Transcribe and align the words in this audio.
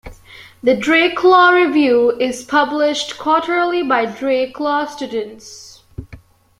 The 0.63 0.75
"Drake 0.75 1.23
Law 1.23 1.51
Review" 1.51 2.09
is 2.19 2.41
published 2.43 3.19
quarterly 3.19 3.83
by 3.83 4.07
Drake 4.07 4.59
Law 4.59 4.85
students. 4.87 5.83